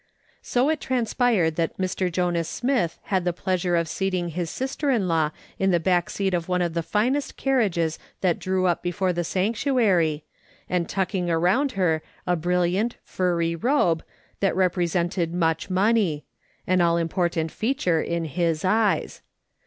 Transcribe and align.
So 0.41 0.67
it 0.69 0.81
transpired 0.81 1.57
that 1.57 1.77
Mr. 1.77 2.11
Jonas 2.11 2.49
Smith 2.49 2.97
had 3.13 3.23
the 3.23 3.31
pleasure 3.31 3.75
of 3.75 3.87
seating 3.87 4.29
his 4.29 4.49
sister 4.49 4.89
in 4.89 5.07
law 5.07 5.29
in 5.59 5.69
the 5.69 5.79
back 5.79 6.09
seat 6.09 6.33
of 6.33 6.47
one 6.49 6.63
of 6.63 6.73
the 6.73 6.81
finest 6.81 7.37
carriages 7.37 7.99
that 8.21 8.39
drew 8.39 8.65
up 8.65 8.81
before 8.81 9.13
the 9.13 9.23
sanctuary, 9.23 10.23
and 10.67 10.89
tucking 10.89 11.29
around 11.29 11.73
her 11.73 12.01
a 12.25 12.35
brilliant, 12.35 12.97
furry 13.03 13.55
robe 13.55 14.03
that 14.39 14.55
represented 14.55 15.35
much 15.35 15.69
money— 15.69 16.25
an 16.65 16.81
all 16.81 16.97
important 16.97 17.51
feature 17.51 18.01
in 18.01 18.25
his 18.25 18.65
eyes. 18.65 19.21